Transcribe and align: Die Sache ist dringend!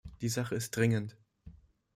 Die 0.21 0.29
Sache 0.29 0.55
ist 0.55 0.75
dringend! 0.75 1.15